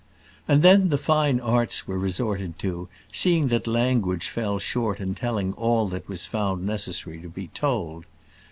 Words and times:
And 0.47 0.63
then 0.63 0.89
the 0.89 0.97
fine 0.97 1.39
arts 1.39 1.87
were 1.87 1.99
resorted 1.99 2.57
to, 2.57 2.89
seeing 3.13 3.49
that 3.49 3.67
language 3.67 4.29
fell 4.29 4.57
short 4.57 4.99
in 4.99 5.13
telling 5.13 5.53
all 5.53 5.87
that 5.89 6.09
was 6.09 6.25
found 6.25 6.65
necessary 6.65 7.21
to 7.21 7.29
be 7.29 7.49
told. 7.49 8.05